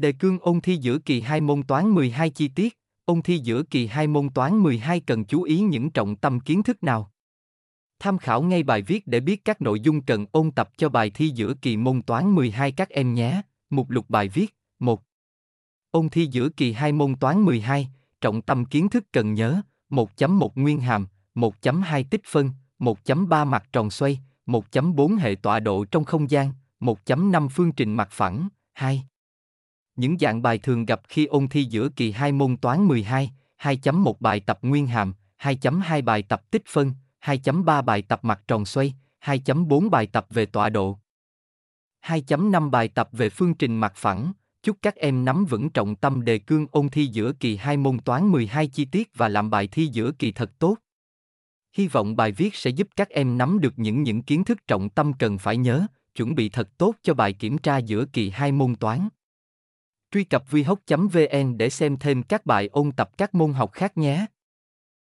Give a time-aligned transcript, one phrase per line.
[0.00, 3.62] Đề cương ôn thi giữa kỳ 2 môn toán 12 chi tiết, ôn thi giữa
[3.62, 7.10] kỳ 2 môn toán 12 cần chú ý những trọng tâm kiến thức nào?
[7.98, 11.10] Tham khảo ngay bài viết để biết các nội dung cần ôn tập cho bài
[11.10, 13.42] thi giữa kỳ môn toán 12 các em nhé.
[13.70, 15.02] Mục lục bài viết 1.
[15.90, 17.88] Ôn thi giữa kỳ 2 môn toán 12,
[18.20, 23.90] trọng tâm kiến thức cần nhớ 1.1 nguyên hàm, 1.2 tích phân, 1.3 mặt tròn
[23.90, 29.04] xoay, 1.4 hệ tọa độ trong không gian, 1.5 phương trình mặt phẳng, 2.
[29.96, 33.30] Những dạng bài thường gặp khi ôn thi giữa kỳ 2 môn toán 12,
[33.62, 36.92] 2.1 bài tập nguyên hàm, 2.2 bài tập tích phân,
[37.24, 40.98] 2.3 bài tập mặt tròn xoay, 2.4 bài tập về tọa độ.
[42.02, 44.32] 2.5 bài tập về phương trình mặt phẳng.
[44.62, 47.98] Chúc các em nắm vững trọng tâm đề cương ôn thi giữa kỳ 2 môn
[47.98, 50.76] toán 12 chi tiết và làm bài thi giữa kỳ thật tốt.
[51.72, 54.88] Hy vọng bài viết sẽ giúp các em nắm được những những kiến thức trọng
[54.88, 58.52] tâm cần phải nhớ, chuẩn bị thật tốt cho bài kiểm tra giữa kỳ 2
[58.52, 59.08] môn toán.
[60.12, 64.26] Truy cập vihoc.vn để xem thêm các bài ôn tập các môn học khác nhé.